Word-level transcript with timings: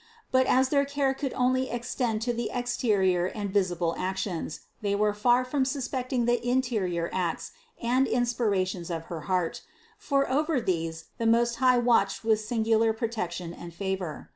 But 0.31 0.47
as 0.47 0.69
their 0.69 0.83
care 0.83 1.13
could 1.13 1.31
ex 1.35 1.93
tend 1.93 2.09
only 2.13 2.19
to 2.21 2.33
the 2.33 2.49
exterior 2.51 3.27
and 3.27 3.51
visible 3.53 3.93
actions, 3.99 4.61
they 4.81 4.95
wrere 4.95 5.13
far 5.15 5.45
from 5.45 5.63
suspecting 5.63 6.25
the 6.25 6.43
interior 6.43 7.11
acts 7.13 7.51
and 7.79 8.07
inspirations 8.07 8.89
of 8.89 9.03
her 9.13 9.21
heart, 9.29 9.61
for 9.99 10.27
over 10.27 10.59
these 10.59 11.05
the 11.19 11.27
Most 11.27 11.57
High 11.57 11.77
watched 11.77 12.23
with 12.23 12.39
singular 12.39 12.93
protection 12.93 13.53
and 13.53 13.75
favor. 13.75 14.29